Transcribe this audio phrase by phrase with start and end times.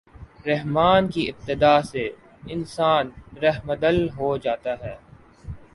[0.47, 2.09] رحمٰن کی اتباع سے
[2.49, 3.09] انسان
[3.43, 4.95] رحمدل ہو جاتا ہے۔